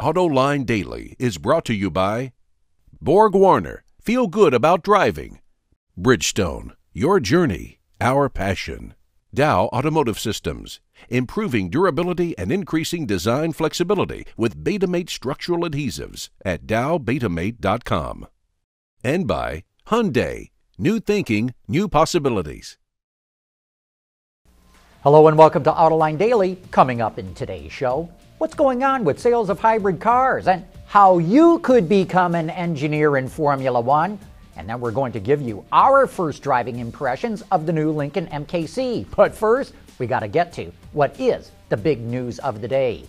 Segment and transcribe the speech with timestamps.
[0.00, 2.32] AutoLine Daily is brought to you by
[3.02, 3.82] BorgWarner.
[4.00, 5.38] Feel good about driving.
[5.96, 6.72] Bridgestone.
[6.92, 8.94] Your journey, our passion.
[9.32, 10.80] Dow Automotive Systems.
[11.08, 18.26] Improving durability and increasing design flexibility with Betamate structural adhesives at dowbetamate.com.
[19.04, 20.50] And by Hyundai.
[20.76, 22.78] New thinking, new possibilities.
[25.04, 26.58] Hello and welcome to Autoline Daily.
[26.72, 28.08] Coming up in today's show,
[28.38, 33.16] what's going on with sales of hybrid cars and how you could become an engineer
[33.16, 34.18] in Formula One.
[34.56, 38.26] And then we're going to give you our first driving impressions of the new Lincoln
[38.26, 39.06] MKC.
[39.14, 43.04] But first, we got to get to what is the big news of the day.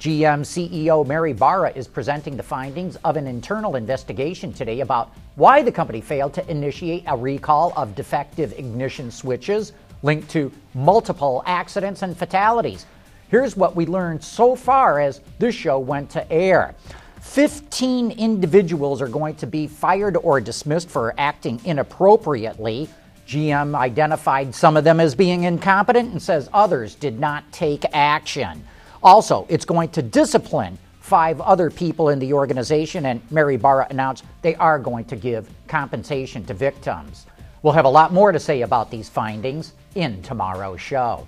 [0.00, 5.60] GM CEO Mary Barra is presenting the findings of an internal investigation today about why
[5.60, 9.72] the company failed to initiate a recall of defective ignition switches
[10.04, 12.86] linked to multiple accidents and fatalities.
[13.28, 16.74] Here's what we learned so far as this show went to air.
[17.20, 22.88] 15 individuals are going to be fired or dismissed for acting inappropriately.
[23.26, 28.64] GM identified some of them as being incompetent and says others did not take action.
[29.02, 34.24] Also, it's going to discipline five other people in the organization, and Mary Barra announced
[34.40, 37.26] they are going to give compensation to victims.
[37.62, 41.26] We'll have a lot more to say about these findings in tomorrow's show.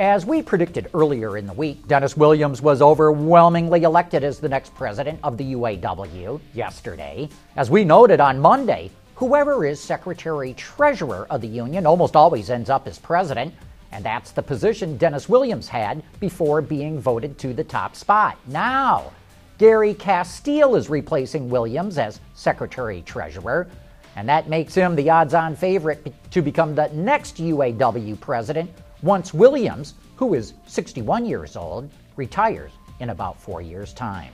[0.00, 4.74] As we predicted earlier in the week, Dennis Williams was overwhelmingly elected as the next
[4.74, 7.28] president of the UAW yesterday.
[7.54, 12.70] As we noted on Monday, whoever is secretary treasurer of the union almost always ends
[12.70, 13.52] up as president,
[13.92, 18.38] and that's the position Dennis Williams had before being voted to the top spot.
[18.46, 19.12] Now,
[19.58, 23.68] Gary Casteel is replacing Williams as secretary treasurer
[24.16, 28.70] and that makes him the odds on favorite to become the next UAW president
[29.02, 34.32] once Williams, who is 61 years old, retires in about four years' time.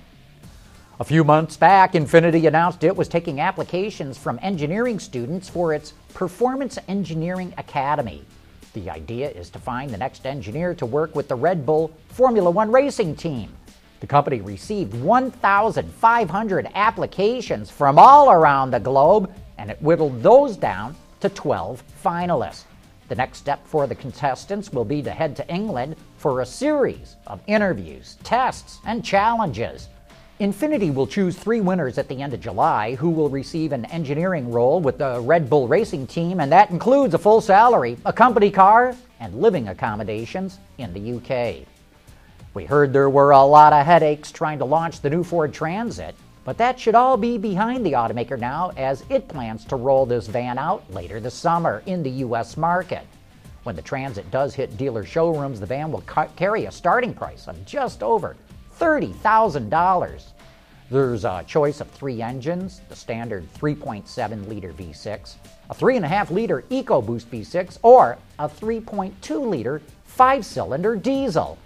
[0.99, 5.93] A few months back, Infiniti announced it was taking applications from engineering students for its
[6.15, 8.25] Performance Engineering Academy.
[8.73, 12.51] The idea is to find the next engineer to work with the Red Bull Formula
[12.51, 13.53] One racing team.
[14.01, 20.97] The company received 1,500 applications from all around the globe and it whittled those down
[21.21, 22.65] to 12 finalists.
[23.09, 27.17] The next step for the contestants will be to head to England for a series
[27.27, 29.89] of interviews, tests, and challenges.
[30.41, 34.51] Infiniti will choose three winners at the end of July who will receive an engineering
[34.51, 38.51] role with the Red Bull Racing Team, and that includes a full salary, a company
[38.51, 41.67] car, and living accommodations in the UK.
[42.53, 46.15] We heard there were a lot of headaches trying to launch the new Ford Transit,
[46.47, 50.29] but that should all be behind the automaker now as it plans to roll this
[50.29, 52.57] van out later this summer in the U.S.
[52.57, 53.05] market.
[53.65, 57.49] When the Transit does hit dealer showrooms, the van will ca- carry a starting price
[57.49, 58.37] of just over
[58.79, 60.23] $30,000.
[60.89, 65.35] There's a choice of three engines the standard 3.7 liter V6,
[65.69, 71.59] a 3.5 liter EcoBoost V6, or a 3.2 liter five cylinder diesel.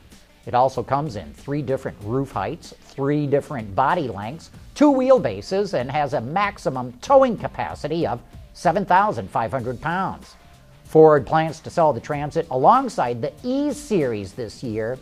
[0.47, 5.91] It also comes in three different roof heights, three different body lengths, two wheelbases, and
[5.91, 8.21] has a maximum towing capacity of
[8.55, 10.37] 7,500 pounds.
[10.85, 14.99] Ford plans to sell the Transit alongside the E Series this year,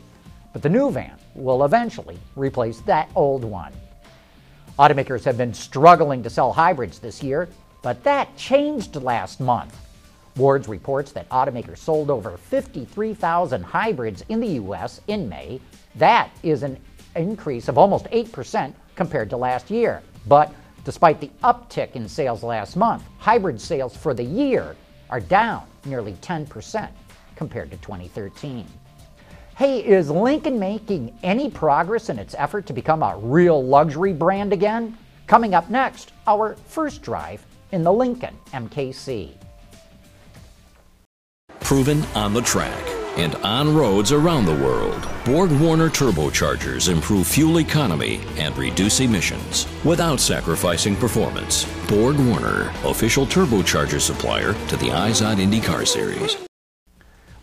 [0.52, 3.72] but the new van will eventually replace that old one.
[4.78, 7.48] Automakers have been struggling to sell hybrids this year,
[7.82, 9.74] but that changed last month.
[10.38, 15.00] Wards reports that automakers sold over 53,000 hybrids in the U.S.
[15.08, 15.60] in May.
[15.96, 16.78] That is an
[17.16, 20.00] increase of almost 8% compared to last year.
[20.28, 20.54] But
[20.84, 24.76] despite the uptick in sales last month, hybrid sales for the year
[25.10, 26.88] are down nearly 10%
[27.34, 28.64] compared to 2013.
[29.56, 34.52] Hey, is Lincoln making any progress in its effort to become a real luxury brand
[34.52, 34.96] again?
[35.26, 39.32] Coming up next, our first drive in the Lincoln MKC
[41.68, 42.82] proven on the track
[43.18, 45.02] and on roads around the world.
[45.24, 51.66] BorgWarner turbochargers improve fuel economy and reduce emissions without sacrificing performance.
[51.88, 56.38] BorgWarner, official turbocharger supplier to the Izod IndyCar Series.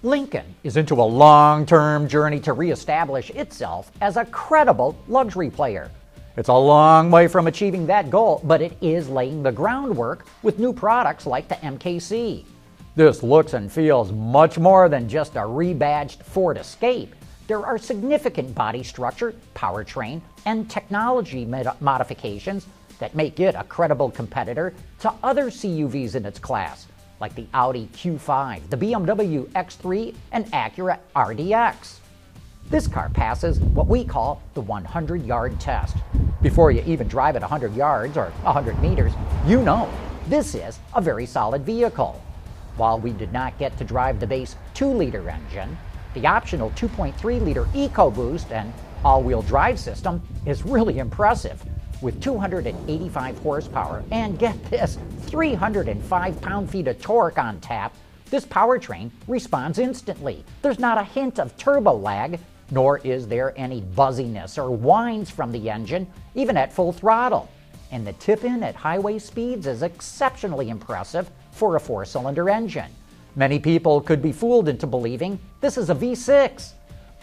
[0.02, 5.92] Lincoln is into a long term journey to reestablish itself as a credible luxury player.
[6.36, 10.58] It's a long way from achieving that goal, but it is laying the groundwork with
[10.58, 12.44] new products like the MKC.
[12.96, 17.14] This looks and feels much more than just a rebadged Ford Escape.
[17.46, 22.68] There are significant body structure, powertrain, and technology mod- modifications
[23.00, 26.88] that make it a credible competitor to other CUVs in its class,
[27.20, 32.00] like the Audi Q5, the BMW X3, and Acura RDX.
[32.70, 35.98] This car passes what we call the 100 yard test.
[36.42, 39.12] Before you even drive it 100 yards or 100 meters,
[39.46, 39.90] you know
[40.30, 42.22] this is a very solid vehicle.
[42.78, 45.78] While we did not get to drive the base 2 liter engine,
[46.14, 48.74] the optional 2.3 liter EcoBoost and
[49.04, 51.64] all wheel drive system is really impressive
[52.02, 57.94] with 285 horsepower and get this 305 pound feet of torque on tap.
[58.30, 60.44] This powertrain responds instantly.
[60.62, 62.40] There's not a hint of turbo lag,
[62.72, 67.50] nor is there any buzziness or whines from the engine, even at full throttle.
[67.92, 72.92] And the tip in at highway speeds is exceptionally impressive for a four cylinder engine.
[73.38, 76.74] Many people could be fooled into believing this is a V6.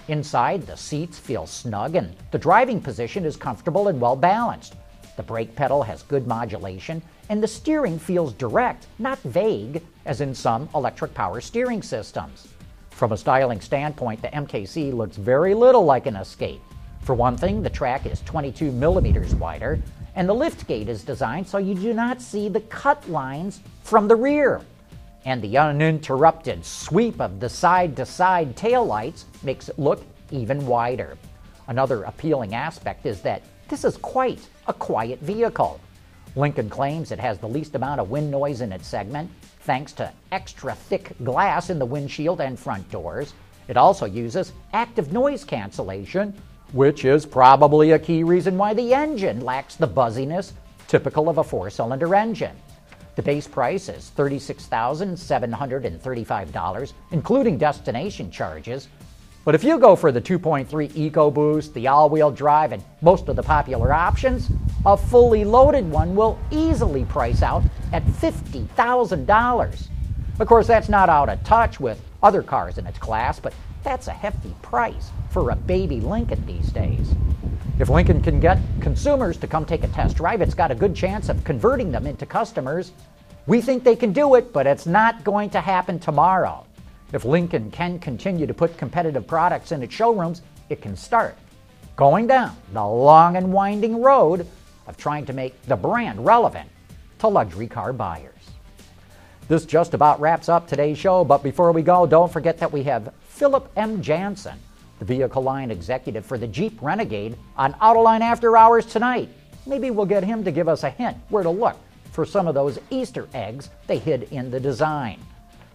[0.08, 4.74] Inside, the seats feel snug and the driving position is comfortable and well balanced.
[5.16, 10.34] The brake pedal has good modulation, and the steering feels direct, not vague, as in
[10.34, 12.48] some electric power steering systems.
[12.90, 16.62] From a styling standpoint, the MKC looks very little like an Escape.
[17.02, 19.80] For one thing, the track is 22 millimeters wider,
[20.14, 24.14] and the liftgate is designed so you do not see the cut lines from the
[24.14, 24.60] rear.
[25.24, 31.18] And the uninterrupted sweep of the side to side taillights makes it look even wider.
[31.66, 35.80] Another appealing aspect is that this is quite a quiet vehicle.
[36.36, 40.12] Lincoln claims it has the least amount of wind noise in its segment, thanks to
[40.30, 43.34] extra thick glass in the windshield and front doors.
[43.68, 46.34] It also uses active noise cancellation,
[46.72, 50.54] which is probably a key reason why the engine lacks the buzziness
[50.88, 52.56] typical of a four cylinder engine.
[53.14, 58.88] The base price is $36,735, including destination charges.
[59.44, 63.36] But if you go for the 2.3 EcoBoost, the all wheel drive, and most of
[63.36, 64.50] the popular options,
[64.86, 69.88] a fully loaded one will easily price out at $50,000.
[70.38, 73.52] Of course, that's not out of touch with other cars in its class, but
[73.82, 77.14] that's a hefty price for a baby Lincoln these days.
[77.78, 80.94] If Lincoln can get consumers to come take a test drive, it's got a good
[80.94, 82.92] chance of converting them into customers.
[83.46, 86.64] We think they can do it, but it's not going to happen tomorrow.
[87.12, 91.36] If Lincoln can continue to put competitive products in its showrooms, it can start
[91.96, 94.46] going down the long and winding road
[94.86, 96.68] of trying to make the brand relevant
[97.18, 98.31] to luxury car buyers.
[99.48, 102.82] This just about wraps up today's show, but before we go, don't forget that we
[102.84, 104.00] have Philip M.
[104.00, 104.58] Jansen,
[104.98, 109.28] the vehicle line executive for the Jeep Renegade, on Autoline After Hours tonight.
[109.66, 111.76] Maybe we'll get him to give us a hint where to look
[112.12, 115.18] for some of those Easter eggs they hid in the design.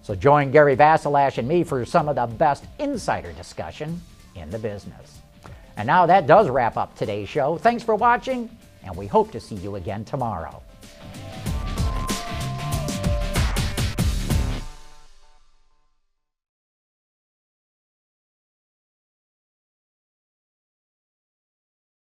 [0.01, 4.01] So join Gary Vasilash and me for some of the best insider discussion
[4.35, 5.19] in the business.
[5.75, 7.57] And now that does wrap up today's show.
[7.57, 8.49] Thanks for watching,
[8.83, 10.63] and we hope to see you again tomorrow.